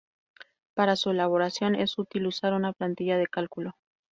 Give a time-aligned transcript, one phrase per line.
[0.73, 3.75] Para su elaboración es útil usar una plantilla de cálculo.